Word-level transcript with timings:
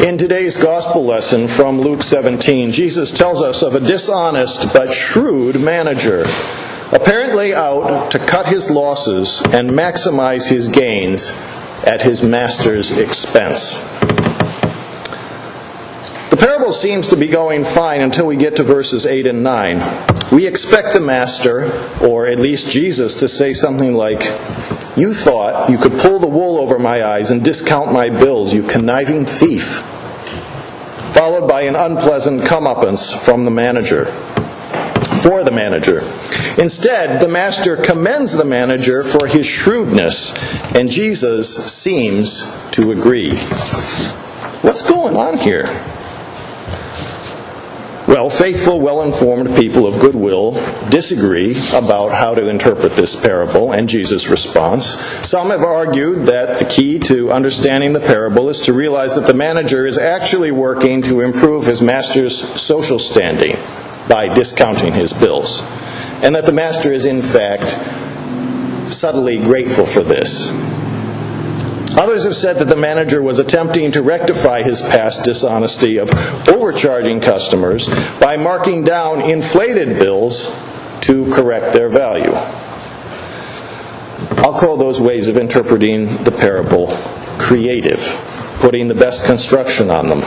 In 0.00 0.16
today's 0.16 0.56
gospel 0.56 1.04
lesson 1.04 1.46
from 1.46 1.78
Luke 1.80 2.02
17, 2.02 2.72
Jesus 2.72 3.12
tells 3.12 3.42
us 3.42 3.62
of 3.62 3.74
a 3.74 3.80
dishonest 3.80 4.72
but 4.72 4.92
shrewd 4.92 5.60
manager, 5.60 6.24
apparently 6.92 7.54
out 7.54 8.10
to 8.10 8.18
cut 8.18 8.46
his 8.46 8.70
losses 8.70 9.42
and 9.52 9.70
maximize 9.70 10.48
his 10.48 10.68
gains 10.68 11.30
at 11.86 12.02
his 12.02 12.22
master's 12.22 12.90
expense. 12.98 13.78
The 16.30 16.38
parable 16.38 16.72
seems 16.72 17.08
to 17.10 17.16
be 17.16 17.28
going 17.28 17.62
fine 17.62 18.00
until 18.00 18.26
we 18.26 18.36
get 18.36 18.56
to 18.56 18.64
verses 18.64 19.04
8 19.04 19.26
and 19.26 19.44
9. 19.44 20.32
We 20.32 20.46
expect 20.46 20.94
the 20.94 21.00
master, 21.00 21.70
or 22.02 22.26
at 22.26 22.40
least 22.40 22.72
Jesus, 22.72 23.20
to 23.20 23.28
say 23.28 23.52
something 23.52 23.92
like, 23.92 24.22
You 24.96 25.14
thought 25.14 25.70
you 25.70 25.78
could 25.78 25.92
pull 25.92 26.18
the 26.18 26.26
wool 26.26 26.58
over 26.58 26.78
my 26.78 27.04
eyes 27.04 27.30
and 27.30 27.44
discount 27.44 27.92
my 27.92 28.10
bills, 28.10 28.52
you 28.52 28.62
conniving 28.62 29.24
thief 29.24 29.88
followed 31.12 31.46
by 31.46 31.62
an 31.62 31.76
unpleasant 31.76 32.42
comeuppance 32.42 33.16
from 33.16 33.44
the 33.44 33.50
manager. 33.50 34.06
For 35.22 35.44
the 35.44 35.52
manager. 35.52 36.00
Instead, 36.60 37.20
the 37.20 37.28
master 37.28 37.76
commends 37.76 38.32
the 38.32 38.44
manager 38.44 39.04
for 39.04 39.26
his 39.26 39.46
shrewdness, 39.46 40.34
and 40.74 40.90
Jesus 40.90 41.72
seems 41.72 42.68
to 42.72 42.90
agree. 42.92 43.36
What's 44.62 44.82
going 44.82 45.16
on 45.16 45.38
here? 45.38 45.66
Well, 48.12 48.28
faithful, 48.28 48.78
well 48.78 49.00
informed 49.00 49.56
people 49.56 49.86
of 49.86 49.98
goodwill 49.98 50.52
disagree 50.90 51.56
about 51.74 52.10
how 52.12 52.34
to 52.34 52.46
interpret 52.46 52.92
this 52.92 53.18
parable 53.18 53.72
and 53.72 53.88
Jesus' 53.88 54.28
response. 54.28 54.84
Some 55.26 55.48
have 55.48 55.62
argued 55.62 56.26
that 56.26 56.58
the 56.58 56.66
key 56.66 56.98
to 56.98 57.32
understanding 57.32 57.94
the 57.94 58.00
parable 58.00 58.50
is 58.50 58.60
to 58.66 58.74
realize 58.74 59.14
that 59.14 59.24
the 59.24 59.32
manager 59.32 59.86
is 59.86 59.96
actually 59.96 60.50
working 60.50 61.00
to 61.00 61.22
improve 61.22 61.64
his 61.64 61.80
master's 61.80 62.38
social 62.38 62.98
standing 62.98 63.56
by 64.10 64.28
discounting 64.34 64.92
his 64.92 65.14
bills, 65.14 65.62
and 66.22 66.34
that 66.34 66.44
the 66.44 66.52
master 66.52 66.92
is, 66.92 67.06
in 67.06 67.22
fact, 67.22 67.70
subtly 68.92 69.38
grateful 69.38 69.86
for 69.86 70.02
this. 70.02 70.50
Others 71.98 72.24
have 72.24 72.34
said 72.34 72.58
that 72.58 72.66
the 72.66 72.76
manager 72.76 73.22
was 73.22 73.38
attempting 73.38 73.92
to 73.92 74.02
rectify 74.02 74.62
his 74.62 74.80
past 74.80 75.24
dishonesty 75.24 75.98
of 75.98 76.10
overcharging 76.48 77.20
customers 77.20 77.86
by 78.18 78.36
marking 78.36 78.82
down 78.82 79.20
inflated 79.20 79.98
bills 79.98 80.46
to 81.02 81.30
correct 81.32 81.72
their 81.72 81.88
value. 81.88 82.32
I'll 84.42 84.58
call 84.58 84.76
those 84.76 85.00
ways 85.00 85.28
of 85.28 85.36
interpreting 85.36 86.16
the 86.24 86.32
parable 86.32 86.88
creative, 87.38 88.00
putting 88.60 88.88
the 88.88 88.94
best 88.94 89.24
construction 89.24 89.90
on 89.90 90.06
them. 90.06 90.20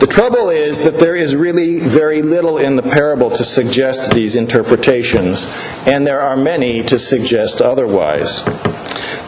The 0.00 0.06
trouble 0.08 0.48
is 0.48 0.82
that 0.84 0.98
there 0.98 1.14
is 1.14 1.36
really 1.36 1.78
very 1.78 2.22
little 2.22 2.56
in 2.58 2.76
the 2.76 2.82
parable 2.82 3.30
to 3.30 3.44
suggest 3.44 4.12
these 4.14 4.34
interpretations, 4.34 5.46
and 5.86 6.06
there 6.06 6.20
are 6.20 6.36
many 6.36 6.82
to 6.84 6.98
suggest 6.98 7.60
otherwise. 7.60 8.42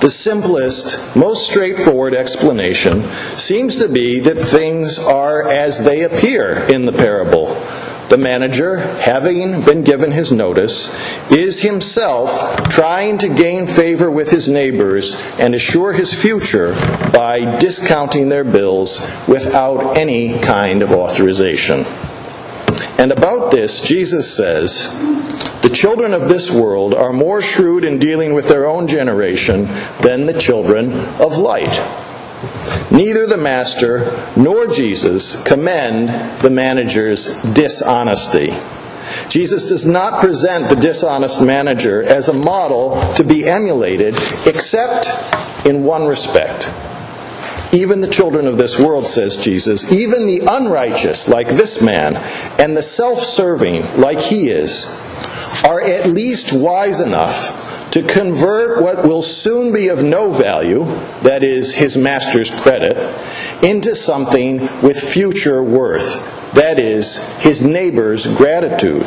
The 0.02 0.10
simplest, 0.10 1.14
most 1.14 1.48
straightforward 1.48 2.12
explanation 2.12 3.02
seems 3.34 3.78
to 3.78 3.86
be 3.86 4.18
that 4.18 4.36
things 4.36 4.98
are 4.98 5.48
as 5.48 5.84
they 5.84 6.02
appear 6.02 6.58
in 6.68 6.86
the 6.86 6.92
parable. 6.92 7.54
The 8.08 8.18
manager, 8.18 8.78
having 8.78 9.62
been 9.62 9.84
given 9.84 10.10
his 10.10 10.32
notice, 10.32 10.92
is 11.30 11.62
himself 11.62 12.68
trying 12.68 13.18
to 13.18 13.28
gain 13.28 13.68
favor 13.68 14.10
with 14.10 14.28
his 14.28 14.48
neighbors 14.48 15.16
and 15.38 15.54
assure 15.54 15.92
his 15.92 16.12
future 16.12 16.72
by 17.12 17.58
discounting 17.60 18.28
their 18.28 18.42
bills 18.42 18.98
without 19.28 19.96
any 19.96 20.36
kind 20.40 20.82
of 20.82 20.90
authorization. 20.90 21.86
And 22.98 23.12
about 23.12 23.52
this, 23.52 23.80
Jesus 23.80 24.36
says, 24.36 24.88
the 25.62 25.70
children 25.70 26.12
of 26.12 26.28
this 26.28 26.50
world 26.50 26.92
are 26.92 27.12
more 27.12 27.40
shrewd 27.40 27.84
in 27.84 27.98
dealing 27.98 28.34
with 28.34 28.48
their 28.48 28.66
own 28.66 28.88
generation 28.88 29.66
than 30.00 30.26
the 30.26 30.38
children 30.38 30.92
of 31.20 31.38
light. 31.38 31.80
Neither 32.90 33.26
the 33.26 33.38
master 33.38 34.20
nor 34.36 34.66
Jesus 34.66 35.42
commend 35.44 36.08
the 36.42 36.50
manager's 36.50 37.40
dishonesty. 37.42 38.52
Jesus 39.28 39.68
does 39.68 39.86
not 39.86 40.20
present 40.20 40.68
the 40.68 40.76
dishonest 40.76 41.40
manager 41.40 42.02
as 42.02 42.28
a 42.28 42.32
model 42.32 43.00
to 43.14 43.24
be 43.24 43.48
emulated, 43.48 44.14
except 44.46 45.08
in 45.66 45.84
one 45.84 46.06
respect. 46.06 46.68
Even 47.72 48.00
the 48.00 48.08
children 48.08 48.46
of 48.46 48.58
this 48.58 48.78
world, 48.78 49.06
says 49.06 49.38
Jesus, 49.38 49.90
even 49.92 50.26
the 50.26 50.42
unrighteous, 50.46 51.28
like 51.28 51.48
this 51.48 51.82
man, 51.82 52.16
and 52.58 52.76
the 52.76 52.82
self 52.82 53.20
serving, 53.20 53.82
like 53.98 54.20
he 54.20 54.50
is, 54.50 54.86
are 55.64 55.80
at 55.82 56.06
least 56.06 56.52
wise 56.52 57.00
enough 57.00 57.90
to 57.92 58.02
convert 58.02 58.82
what 58.82 59.04
will 59.04 59.22
soon 59.22 59.72
be 59.72 59.88
of 59.88 60.02
no 60.02 60.30
value, 60.30 60.84
that 61.22 61.42
is, 61.42 61.74
his 61.74 61.96
master's 61.96 62.50
credit, 62.50 62.96
into 63.62 63.94
something 63.94 64.60
with 64.82 64.98
future 64.98 65.62
worth, 65.62 66.52
that 66.54 66.80
is, 66.80 67.38
his 67.42 67.64
neighbor's 67.64 68.26
gratitude. 68.34 69.06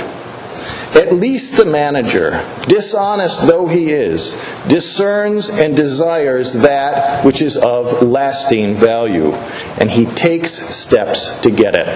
At 0.94 1.12
least 1.12 1.58
the 1.58 1.66
manager, 1.66 2.42
dishonest 2.68 3.48
though 3.48 3.68
he 3.68 3.92
is, 3.92 4.34
discerns 4.68 5.50
and 5.50 5.76
desires 5.76 6.54
that 6.54 7.26
which 7.26 7.42
is 7.42 7.58
of 7.58 8.02
lasting 8.02 8.76
value, 8.76 9.34
and 9.80 9.92
he 9.92 10.06
takes 10.06 10.52
steps 10.52 11.38
to 11.42 11.52
get 11.52 11.76
it. 11.76 11.88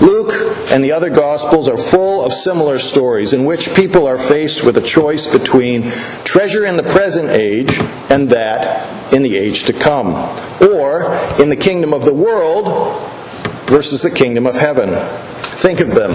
Luke 0.00 0.32
and 0.70 0.82
the 0.82 0.92
other 0.92 1.10
Gospels 1.10 1.68
are 1.68 1.76
full 1.76 2.24
of 2.24 2.32
similar 2.32 2.78
stories 2.78 3.32
in 3.32 3.44
which 3.44 3.74
people 3.74 4.06
are 4.06 4.16
faced 4.16 4.64
with 4.64 4.76
a 4.78 4.82
choice 4.82 5.30
between 5.30 5.90
treasure 6.24 6.64
in 6.64 6.76
the 6.76 6.82
present 6.82 7.28
age 7.28 7.78
and 8.08 8.30
that 8.30 9.12
in 9.12 9.22
the 9.22 9.36
age 9.36 9.64
to 9.64 9.72
come, 9.72 10.14
or 10.60 11.14
in 11.40 11.50
the 11.50 11.56
kingdom 11.56 11.92
of 11.92 12.04
the 12.04 12.14
world 12.14 12.66
versus 13.66 14.02
the 14.02 14.10
kingdom 14.10 14.46
of 14.46 14.54
heaven. 14.54 14.90
Think 15.60 15.80
of 15.80 15.94
them. 15.94 16.12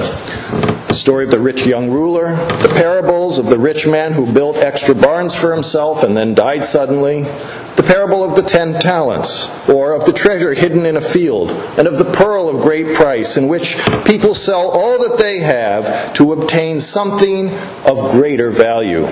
The 0.88 0.94
story 0.94 1.25
of 1.25 1.31
the 1.31 1.40
rich 1.40 1.66
young 1.66 1.91
ruler, 1.91 2.35
the 2.35 2.73
parables 2.75 3.38
of 3.38 3.47
the 3.47 3.59
rich 3.59 3.85
man 3.85 4.13
who 4.13 4.31
built 4.31 4.57
extra 4.57 4.96
barns 4.96 5.35
for 5.35 5.53
himself 5.53 6.03
and 6.03 6.16
then 6.16 6.34
died 6.34 6.66
suddenly, 6.66 7.25
the 7.75 7.83
parable 7.83 8.23
of 8.23 8.35
the 8.35 8.41
ten 8.41 8.73
talents, 8.79 9.49
or 9.67 9.93
of 9.93 10.05
the 10.05 10.13
treasure 10.13 10.53
hidden 10.53 10.85
in 10.85 10.95
a 10.95 11.01
field, 11.01 11.51
and 11.77 11.87
of 11.87 11.97
the 11.97 12.11
pearl 12.11 12.47
of 12.47 12.61
great 12.61 12.95
price, 12.95 13.37
in 13.37 13.47
which 13.47 13.77
people 14.05 14.33
sell 14.33 14.69
all 14.69 14.97
that 14.99 15.17
they 15.17 15.39
have 15.39 16.13
to 16.13 16.31
obtain 16.31 16.79
something 16.79 17.49
of 17.85 18.11
greater 18.11 18.49
value. 18.49 19.05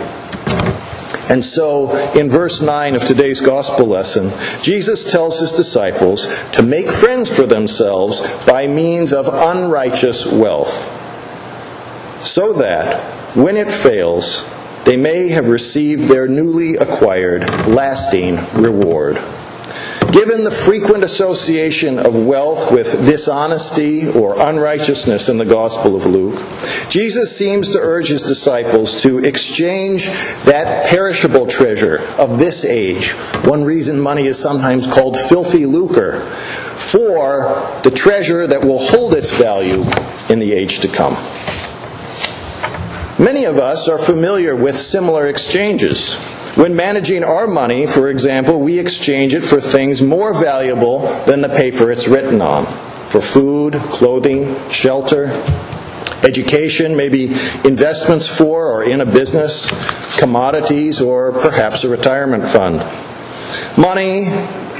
And 1.29 1.43
so, 1.43 1.91
in 2.13 2.29
verse 2.29 2.61
9 2.61 2.95
of 2.95 3.03
today's 3.03 3.41
gospel 3.41 3.87
lesson, 3.87 4.31
Jesus 4.61 5.09
tells 5.11 5.39
his 5.39 5.53
disciples 5.53 6.27
to 6.51 6.61
make 6.61 6.89
friends 6.89 7.33
for 7.33 7.45
themselves 7.45 8.21
by 8.45 8.67
means 8.67 9.13
of 9.13 9.27
unrighteous 9.27 10.31
wealth, 10.31 11.01
so 12.23 12.53
that, 12.53 13.01
when 13.35 13.57
it 13.57 13.71
fails, 13.71 14.52
they 14.85 14.97
may 14.97 15.29
have 15.29 15.47
received 15.47 16.05
their 16.05 16.27
newly 16.27 16.75
acquired 16.75 17.49
lasting 17.67 18.37
reward. 18.53 19.19
Given 20.13 20.43
the 20.43 20.51
frequent 20.51 21.03
association 21.03 21.97
of 21.97 22.27
wealth 22.27 22.71
with 22.71 23.03
dishonesty 23.03 24.07
or 24.07 24.39
unrighteousness 24.39 25.27
in 25.27 25.39
the 25.39 25.45
Gospel 25.45 25.95
of 25.95 26.05
Luke, 26.05 26.39
Jesus 26.89 27.35
seems 27.35 27.71
to 27.71 27.79
urge 27.79 28.09
his 28.09 28.21
disciples 28.21 29.01
to 29.01 29.17
exchange 29.19 30.05
that 30.45 30.87
perishable 30.87 31.47
treasure 31.47 32.01
of 32.19 32.37
this 32.37 32.63
age, 32.63 33.09
one 33.43 33.63
reason 33.63 33.99
money 33.99 34.27
is 34.27 34.37
sometimes 34.37 34.85
called 34.85 35.17
filthy 35.17 35.65
lucre, 35.65 36.19
for 36.19 37.45
the 37.83 37.89
treasure 37.89 38.45
that 38.45 38.63
will 38.63 38.79
hold 38.79 39.15
its 39.15 39.31
value 39.31 39.81
in 40.29 40.37
the 40.37 40.53
age 40.53 40.79
to 40.81 40.87
come. 40.87 41.15
Many 43.23 43.45
of 43.45 43.57
us 43.57 43.87
are 43.87 43.97
familiar 43.97 44.53
with 44.53 44.75
similar 44.75 45.27
exchanges. 45.27 46.15
When 46.57 46.75
managing 46.75 47.23
our 47.23 47.47
money, 47.47 47.87
for 47.87 48.09
example, 48.09 48.59
we 48.59 48.79
exchange 48.79 49.33
it 49.33 49.45
for 49.45 49.61
things 49.61 50.01
more 50.01 50.33
valuable 50.33 51.07
than 51.23 51.39
the 51.39 51.47
paper 51.47 51.89
it's 51.89 52.05
written 52.05 52.41
on 52.41 52.65
for 52.65 53.21
food, 53.21 53.75
clothing, 53.75 54.53
shelter, 54.69 55.27
education, 56.25 56.97
maybe 56.97 57.27
investments 57.63 58.27
for 58.27 58.67
or 58.67 58.83
in 58.83 58.99
a 58.99 59.05
business, 59.05 59.69
commodities, 60.19 60.99
or 60.99 61.31
perhaps 61.31 61.85
a 61.85 61.89
retirement 61.89 62.45
fund. 62.45 62.79
Money 63.77 64.25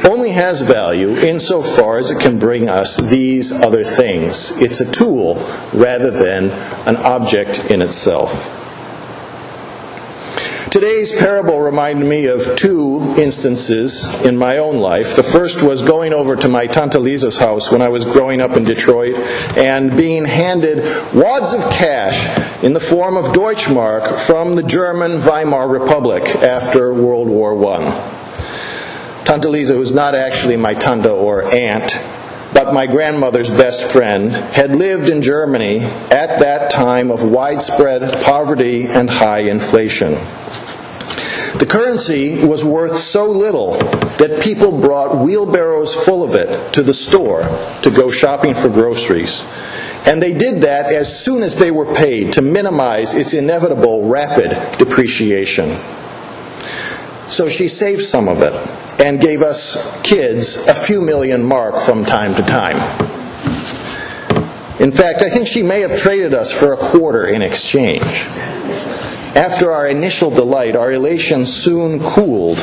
only 0.06 0.32
has 0.32 0.62
value 0.62 1.10
insofar 1.18 1.98
as 1.98 2.12
it 2.12 2.20
can 2.20 2.40
bring 2.40 2.70
us 2.70 2.98
these 3.10 3.52
other 3.52 3.84
things. 3.84 4.52
It's 4.62 4.82
a 4.82 4.92
tool 4.92 5.36
rather 5.74 6.12
than 6.12 6.52
an 6.88 6.98
object 6.98 7.72
in 7.72 7.82
itself. 7.82 8.60
Today's 10.74 11.16
parable 11.16 11.62
reminded 11.62 12.08
me 12.08 12.26
of 12.26 12.56
two 12.56 13.14
instances 13.20 14.26
in 14.26 14.36
my 14.36 14.58
own 14.58 14.78
life. 14.78 15.16
The 15.16 15.22
first 15.22 15.62
was 15.62 15.84
going 15.84 16.14
over 16.14 16.36
to 16.36 16.48
my 16.48 16.66
Tante 16.66 16.98
Lisa's 16.98 17.38
house 17.38 17.72
when 17.72 17.84
I 17.84 17.90
was 17.90 18.06
growing 18.06 18.42
up 18.42 18.58
in 18.58 18.64
Detroit 18.64 19.14
and 19.56 19.96
being 19.96 20.26
handed 20.26 20.80
wads 21.14 21.54
of 21.54 21.62
cash 21.72 22.64
in 22.64 22.74
the 22.74 22.80
form 22.80 23.18
of 23.18 23.26
Deutschmark 23.26 24.20
from 24.26 24.56
the 24.56 24.64
German 24.64 25.20
Weimar 25.20 25.68
Republic 25.68 26.24
after 26.38 26.92
World 26.92 27.28
War 27.28 27.54
I. 27.68 28.13
Tante 29.26 29.48
Lisa, 29.48 29.74
who's 29.74 29.94
not 29.94 30.16
actually 30.16 30.58
my 30.58 30.74
tante 30.74 31.10
or 31.10 31.44
aunt, 31.54 31.98
but 32.54 32.74
my 32.74 32.86
grandmother's 32.86 33.50
best 33.50 33.92
friend, 33.92 34.32
had 34.32 34.76
lived 34.76 35.08
in 35.08 35.22
Germany 35.22 35.82
at 35.82 36.40
that 36.40 36.70
time 36.70 37.10
of 37.10 37.24
widespread 37.24 38.12
poverty 38.24 38.86
and 38.86 39.10
high 39.10 39.40
inflation. 39.40 40.12
The 41.58 41.68
currency 41.70 42.46
was 42.46 42.66
worth 42.66 42.98
so 42.98 43.26
little 43.30 43.78
that 44.18 44.42
people 44.44 44.82
brought 44.82 45.18
wheelbarrows 45.18 45.96
full 45.96 46.24
of 46.24 46.36
it 46.36 46.74
to 46.74 46.84
the 46.84 46.94
store 46.94 47.44
to 47.84 47.92
go 47.92 48.10
shopping 48.10 48.54
for 48.54 48.70
groceries. 48.70 49.50
And 50.06 50.22
they 50.22 50.34
did 50.34 50.62
that 50.62 50.92
as 50.92 51.24
soon 51.24 51.44
as 51.44 51.56
they 51.56 51.72
were 51.72 51.94
paid 51.96 52.34
to 52.34 52.42
minimize 52.42 53.16
its 53.16 53.34
inevitable 53.34 54.10
rapid 54.10 54.50
depreciation. 54.78 55.78
So 57.28 57.48
she 57.48 57.70
saved 57.70 58.02
some 58.02 58.28
of 58.28 58.42
it 58.42 58.54
and 59.00 59.20
gave 59.20 59.42
us 59.42 60.02
kids 60.02 60.68
a 60.68 60.74
few 60.74 61.02
million 61.02 61.44
mark 61.44 61.76
from 61.82 62.06
time 62.06 62.36
to 62.36 62.42
time. 62.44 62.78
In 64.80 64.92
fact, 64.92 65.22
I 65.22 65.30
think 65.30 65.48
she 65.48 65.64
may 65.64 65.82
have 65.82 65.98
traded 65.98 66.34
us 66.34 66.52
for 66.52 66.74
a 66.74 66.78
quarter 66.78 67.26
in 67.26 67.42
exchange. 67.42 68.26
After 69.36 69.72
our 69.72 69.88
initial 69.88 70.30
delight, 70.30 70.76
our 70.76 70.92
elation 70.92 71.46
soon 71.46 72.00
cooled 72.00 72.60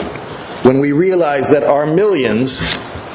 when 0.64 0.78
we 0.78 0.92
realized 0.92 1.52
that 1.52 1.62
our 1.62 1.86
millions 1.86 2.60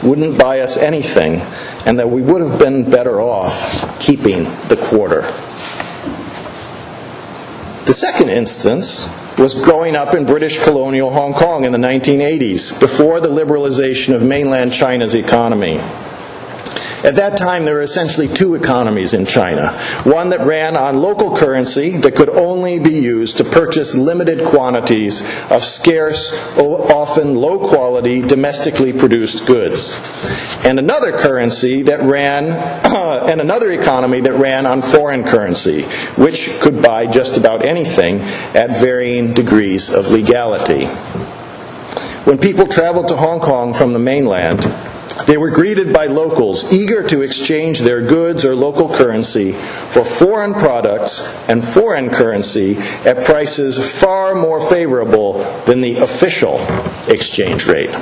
wouldn't 0.03 0.37
buy 0.37 0.59
us 0.59 0.77
anything 0.77 1.41
and 1.85 1.99
that 1.99 2.09
we 2.09 2.21
would 2.21 2.41
have 2.41 2.59
been 2.59 2.89
better 2.89 3.21
off 3.21 3.99
keeping 3.99 4.43
the 4.69 4.77
quarter. 4.89 5.21
The 7.85 7.93
second 7.93 8.29
instance 8.29 9.07
was 9.37 9.53
growing 9.53 9.95
up 9.95 10.15
in 10.15 10.25
British 10.25 10.63
colonial 10.63 11.11
Hong 11.11 11.33
Kong 11.33 11.65
in 11.65 11.71
the 11.71 11.77
1980s, 11.77 12.79
before 12.79 13.19
the 13.19 13.29
liberalization 13.29 14.15
of 14.15 14.23
mainland 14.23 14.71
China's 14.71 15.13
economy. 15.13 15.79
At 17.05 17.17
that 17.17 17.37
time, 17.37 17.65
there 17.65 17.75
were 17.75 17.81
essentially 17.81 18.27
two 18.27 18.55
economies 18.55 19.13
in 19.13 19.27
China 19.27 19.73
one 20.05 20.29
that 20.29 20.39
ran 20.39 20.75
on 20.75 20.97
local 20.97 21.37
currency 21.37 21.97
that 21.97 22.15
could 22.15 22.29
only 22.29 22.79
be 22.79 22.93
used 22.93 23.37
to 23.37 23.43
purchase 23.43 23.93
limited 23.93 24.43
quantities 24.47 25.21
of 25.51 25.63
scarce, 25.63 26.33
often 26.57 27.35
low 27.35 27.59
quality, 27.59 28.23
domestically 28.23 28.91
produced 28.91 29.45
goods, 29.45 29.93
and 30.65 30.79
another 30.79 31.11
currency 31.11 31.83
that 31.83 32.01
ran, 32.01 32.45
and 33.29 33.39
another 33.39 33.71
economy 33.71 34.19
that 34.21 34.33
ran 34.33 34.65
on 34.65 34.81
foreign 34.81 35.23
currency, 35.23 35.83
which 36.19 36.59
could 36.59 36.81
buy 36.81 37.05
just 37.05 37.37
about 37.37 37.63
anything 37.63 38.19
at 38.55 38.81
varying 38.81 39.33
degrees 39.33 39.93
of 39.93 40.07
legality. 40.07 40.87
When 42.25 42.39
people 42.39 42.65
traveled 42.65 43.09
to 43.09 43.15
Hong 43.15 43.39
Kong 43.39 43.75
from 43.75 43.93
the 43.93 43.99
mainland, 43.99 44.61
they 45.27 45.37
were 45.37 45.51
greeted 45.51 45.93
by 45.93 46.07
locals 46.07 46.73
eager 46.73 47.07
to 47.07 47.21
exchange 47.21 47.79
their 47.79 48.01
goods 48.01 48.43
or 48.43 48.55
local 48.55 48.93
currency 48.93 49.51
for 49.51 50.03
foreign 50.03 50.53
products 50.53 51.47
and 51.47 51.63
foreign 51.63 52.09
currency 52.09 52.77
at 53.05 53.23
prices 53.23 53.77
far 54.01 54.33
more 54.33 54.59
favorable 54.67 55.43
than 55.65 55.81
the 55.81 55.97
official 55.97 56.57
exchange 57.07 57.67
rate. 57.67 57.93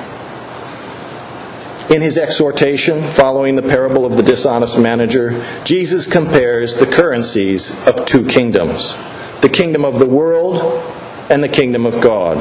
In 1.94 2.01
his 2.01 2.18
exhortation 2.18 3.04
following 3.04 3.56
the 3.56 3.62
parable 3.62 4.04
of 4.04 4.18
the 4.18 4.24
dishonest 4.24 4.80
manager, 4.80 5.45
Jesus 5.63 6.12
compares 6.12 6.75
the 6.75 6.88
currencies 6.88 7.88
of 7.88 8.07
two 8.07 8.25
kingdoms 8.25 8.98
the 9.42 9.50
kingdom 9.50 9.86
of 9.86 10.00
the 10.00 10.07
world 10.07 10.57
and 11.30 11.44
the 11.44 11.48
kingdom 11.48 11.86
of 11.86 12.01
God. 12.01 12.38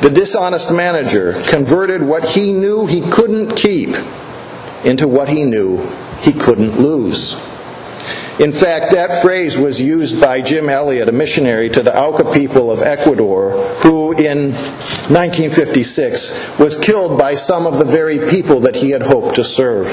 The 0.00 0.08
dishonest 0.08 0.72
manager 0.72 1.34
converted 1.42 2.02
what 2.02 2.26
he 2.26 2.52
knew 2.52 2.86
he 2.86 3.02
couldn't 3.10 3.54
keep 3.54 3.90
into 4.82 5.06
what 5.06 5.28
he 5.28 5.44
knew 5.44 5.86
he 6.20 6.32
couldn't 6.32 6.78
lose. 6.78 7.34
In 8.38 8.52
fact, 8.52 8.90
that 8.90 9.22
phrase 9.22 9.56
was 9.56 9.80
used 9.80 10.20
by 10.20 10.42
Jim 10.42 10.68
Elliot, 10.68 11.08
a 11.08 11.12
missionary 11.12 11.70
to 11.70 11.82
the 11.82 11.98
Auca 11.98 12.30
people 12.32 12.70
of 12.70 12.82
Ecuador, 12.82 13.52
who 13.82 14.12
in 14.12 14.52
1956 14.52 16.58
was 16.58 16.78
killed 16.78 17.18
by 17.18 17.34
some 17.34 17.66
of 17.66 17.78
the 17.78 17.86
very 17.86 18.18
people 18.18 18.60
that 18.60 18.76
he 18.76 18.90
had 18.90 19.02
hoped 19.02 19.36
to 19.36 19.44
serve. 19.44 19.88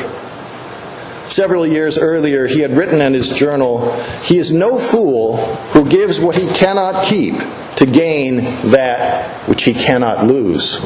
Several 1.24 1.66
years 1.66 1.98
earlier, 1.98 2.46
he 2.46 2.60
had 2.60 2.72
written 2.72 3.00
in 3.00 3.14
his 3.14 3.30
journal, 3.30 3.90
He 4.24 4.38
is 4.38 4.52
no 4.52 4.78
fool 4.78 5.38
who 5.72 5.88
gives 5.88 6.20
what 6.20 6.36
he 6.36 6.54
cannot 6.54 7.06
keep 7.06 7.36
to 7.78 7.86
gain 7.86 8.38
that 8.72 9.26
which 9.48 9.64
he 9.64 9.74
cannot 9.74 10.26
lose. 10.26 10.82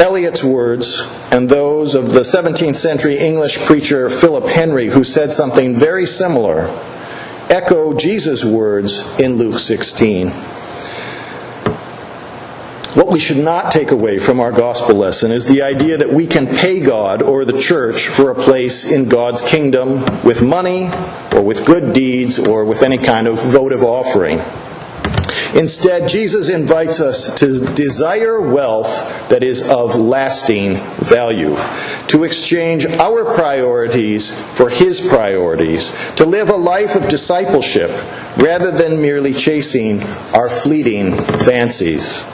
Elliot's 0.00 0.42
words 0.42 1.06
and 1.30 1.46
those 1.46 1.94
of 1.94 2.12
the 2.12 2.20
17th 2.20 2.76
century 2.76 3.18
English 3.18 3.58
preacher 3.66 4.08
Philip 4.08 4.46
Henry, 4.46 4.86
who 4.86 5.04
said 5.04 5.30
something 5.30 5.76
very 5.76 6.06
similar, 6.06 6.68
echo 7.50 7.92
Jesus' 7.92 8.42
words 8.42 9.04
in 9.20 9.34
Luke 9.34 9.58
16. 9.58 10.30
What 12.94 13.12
we 13.12 13.20
should 13.20 13.44
not 13.44 13.70
take 13.70 13.90
away 13.90 14.18
from 14.18 14.40
our 14.40 14.50
gospel 14.50 14.96
lesson 14.96 15.32
is 15.32 15.44
the 15.44 15.60
idea 15.60 15.98
that 15.98 16.08
we 16.08 16.26
can 16.26 16.46
pay 16.46 16.80
God 16.80 17.20
or 17.20 17.44
the 17.44 17.60
church 17.60 18.08
for 18.08 18.30
a 18.30 18.34
place 18.34 18.90
in 18.90 19.06
God's 19.06 19.42
kingdom 19.42 20.02
with 20.24 20.42
money 20.42 20.88
or 21.34 21.42
with 21.42 21.66
good 21.66 21.92
deeds 21.92 22.38
or 22.38 22.64
with 22.64 22.82
any 22.82 22.98
kind 22.98 23.26
of 23.26 23.40
votive 23.52 23.84
offering. 23.84 24.40
Instead, 25.54 26.08
Jesus 26.08 26.48
invites 26.48 27.00
us 27.00 27.38
to 27.40 27.60
desire 27.74 28.40
wealth 28.40 29.28
that 29.28 29.42
is 29.42 29.68
of 29.68 29.96
lasting 29.96 30.76
value, 30.98 31.56
to 32.08 32.24
exchange 32.24 32.86
our 32.86 33.24
priorities 33.34 34.30
for 34.56 34.68
His 34.68 35.00
priorities, 35.00 35.92
to 36.14 36.24
live 36.24 36.50
a 36.50 36.56
life 36.56 36.94
of 36.94 37.08
discipleship 37.08 37.90
rather 38.36 38.70
than 38.70 39.02
merely 39.02 39.32
chasing 39.32 40.02
our 40.34 40.48
fleeting 40.48 41.14
fancies. 41.14 42.24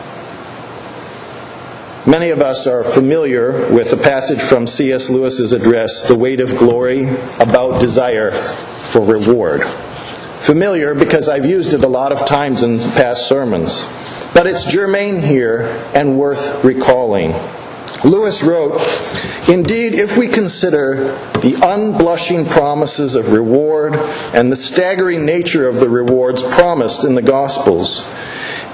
Many 2.06 2.30
of 2.30 2.40
us 2.40 2.68
are 2.68 2.84
familiar 2.84 3.72
with 3.74 3.90
the 3.90 3.96
passage 3.96 4.40
from 4.40 4.66
C.S. 4.66 5.10
Lewis's 5.10 5.52
address, 5.52 6.06
The 6.06 6.14
Weight 6.14 6.40
of 6.40 6.56
Glory, 6.56 7.08
about 7.40 7.80
desire 7.80 8.30
for 8.30 9.00
reward 9.00 9.62
familiar 10.46 10.94
because 10.94 11.28
I've 11.28 11.44
used 11.44 11.74
it 11.74 11.82
a 11.82 11.88
lot 11.88 12.12
of 12.12 12.24
times 12.24 12.62
in 12.62 12.78
past 12.78 13.28
sermons. 13.28 13.84
But 14.32 14.46
it's 14.46 14.64
germane 14.64 15.18
here 15.18 15.62
and 15.92 16.16
worth 16.16 16.64
recalling. 16.64 17.34
Lewis 18.04 18.44
wrote, 18.44 18.80
Indeed, 19.48 19.94
if 19.94 20.16
we 20.16 20.28
consider 20.28 21.06
the 21.40 21.56
unblushing 21.62 22.48
promises 22.48 23.16
of 23.16 23.32
reward 23.32 23.96
and 24.34 24.52
the 24.52 24.56
staggering 24.56 25.26
nature 25.26 25.66
of 25.66 25.80
the 25.80 25.88
rewards 25.88 26.44
promised 26.44 27.04
in 27.04 27.16
the 27.16 27.22
Gospels, 27.22 28.06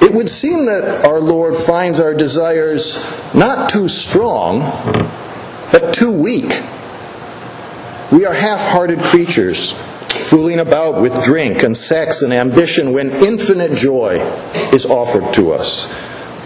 it 0.03 0.13
would 0.13 0.29
seem 0.29 0.67
that 0.67 1.07
our 1.07 1.21
Lord 1.21 1.55
finds 1.55 2.01
our 2.01 2.13
desires 2.13 3.03
not 3.35 3.71
too 3.71 3.89
strong, 3.89 4.61
but 5.73 5.95
too 5.95 6.13
weak. 6.13 6.61
We 8.11 8.27
are 8.27 8.35
half 8.35 8.61
hearted 8.61 8.99
creatures 8.99 9.75
fooling 10.19 10.59
about 10.59 11.01
with 11.01 11.25
drink 11.25 11.63
and 11.63 11.77
sex 11.77 12.23
and 12.23 12.33
ambition 12.33 12.93
when 12.93 13.11
infinite 13.11 13.73
joy 13.73 14.17
is 14.73 14.87
offered 14.87 15.33
to 15.35 15.53
us. 15.53 15.91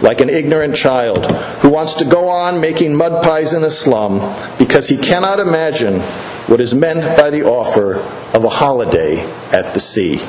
Like 0.01 0.21
an 0.21 0.29
ignorant 0.29 0.75
child 0.75 1.25
who 1.61 1.69
wants 1.69 1.95
to 1.95 2.05
go 2.05 2.29
on 2.29 2.61
making 2.61 2.95
mud 2.95 3.23
pies 3.23 3.53
in 3.53 3.63
a 3.63 3.71
slum 3.71 4.19
because 4.57 4.87
he 4.87 4.97
cannot 4.97 5.39
imagine 5.39 6.01
what 6.47 6.61
is 6.61 6.73
meant 6.73 7.17
by 7.17 7.29
the 7.29 7.43
offer 7.43 7.95
of 8.35 8.43
a 8.43 8.49
holiday 8.49 9.19
at 9.51 9.73
the 9.73 9.79
sea. 9.79 10.19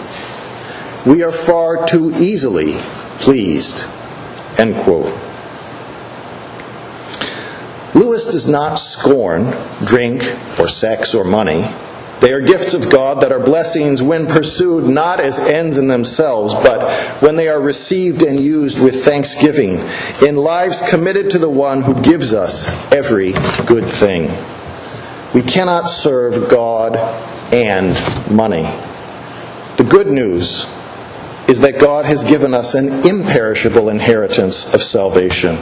We 1.06 1.22
are 1.22 1.32
far 1.32 1.86
too 1.86 2.12
easily 2.18 2.74
pleased. 3.18 3.84
End 4.58 4.74
quote. 4.74 5.12
Lewis 7.94 8.32
does 8.32 8.48
not 8.48 8.78
scorn 8.78 9.54
drink 9.84 10.22
or 10.58 10.68
sex 10.68 11.14
or 11.14 11.24
money. 11.24 11.64
They 12.20 12.32
are 12.32 12.40
gifts 12.40 12.74
of 12.74 12.90
God 12.90 13.20
that 13.20 13.30
are 13.30 13.38
blessings 13.38 14.02
when 14.02 14.26
pursued 14.26 14.88
not 14.88 15.20
as 15.20 15.38
ends 15.38 15.78
in 15.78 15.86
themselves, 15.86 16.52
but 16.52 16.90
when 17.22 17.36
they 17.36 17.48
are 17.48 17.60
received 17.60 18.22
and 18.22 18.40
used 18.40 18.82
with 18.82 19.04
thanksgiving 19.04 19.80
in 20.26 20.34
lives 20.34 20.82
committed 20.90 21.30
to 21.30 21.38
the 21.38 21.48
one 21.48 21.82
who 21.82 21.94
gives 22.02 22.34
us 22.34 22.92
every 22.92 23.32
good 23.66 23.84
thing. 23.84 24.30
We 25.32 25.42
cannot 25.42 25.88
serve 25.88 26.50
God 26.50 26.96
and 27.54 27.94
money. 28.30 28.62
The 29.76 29.86
good 29.88 30.08
news 30.08 30.66
is 31.48 31.60
that 31.60 31.78
God 31.78 32.04
has 32.04 32.24
given 32.24 32.52
us 32.52 32.74
an 32.74 33.06
imperishable 33.06 33.90
inheritance 33.90 34.74
of 34.74 34.82
salvation. 34.82 35.56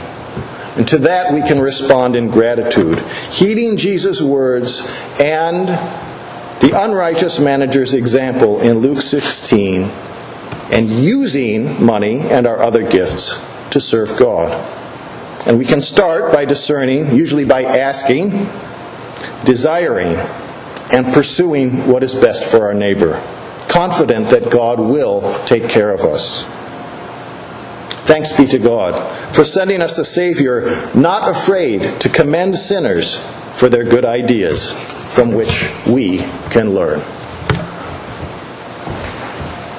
And 0.75 0.87
to 0.87 0.97
that 0.99 1.33
we 1.33 1.41
can 1.41 1.59
respond 1.59 2.15
in 2.15 2.29
gratitude, 2.29 2.99
heeding 3.29 3.77
Jesus' 3.77 4.21
words 4.21 4.81
and 5.19 5.69
the 6.59 6.71
unrighteous 6.73 7.39
manager's 7.39 7.93
example 7.93 8.59
in 8.59 8.79
Luke 8.79 9.01
16, 9.01 9.91
and 10.71 10.89
using 10.89 11.83
money 11.83 12.19
and 12.19 12.45
our 12.45 12.61
other 12.61 12.89
gifts 12.89 13.35
to 13.71 13.79
serve 13.79 14.17
God. 14.17 14.51
And 15.47 15.57
we 15.57 15.65
can 15.65 15.79
start 15.79 16.33
by 16.33 16.45
discerning, 16.45 17.15
usually 17.15 17.45
by 17.45 17.63
asking, 17.63 18.31
desiring, 19.45 20.17
and 20.91 21.13
pursuing 21.13 21.87
what 21.87 22.03
is 22.03 22.13
best 22.13 22.49
for 22.49 22.65
our 22.65 22.73
neighbor, 22.73 23.21
confident 23.69 24.29
that 24.29 24.51
God 24.51 24.79
will 24.79 25.41
take 25.45 25.69
care 25.69 25.91
of 25.91 26.01
us. 26.01 26.45
Thanks 28.05 28.35
be 28.35 28.45
to 28.47 28.59
God 28.59 28.95
for 29.35 29.43
sending 29.43 29.81
us 29.81 29.97
a 29.97 30.05
Savior 30.05 30.89
not 30.95 31.29
afraid 31.29 31.99
to 32.01 32.09
commend 32.09 32.57
sinners 32.57 33.19
for 33.57 33.69
their 33.69 33.83
good 33.83 34.05
ideas, 34.05 34.71
from 35.17 35.33
which 35.33 35.67
we 35.87 36.19
can 36.51 36.75
learn. 36.75 37.16